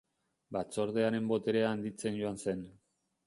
Batzordearen 0.55 1.27
boterea 1.33 1.69
handitzen 1.73 2.19
joan 2.23 2.43
zen. 2.47 2.65